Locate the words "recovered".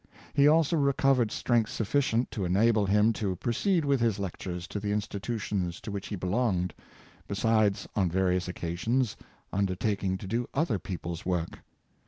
0.77-1.29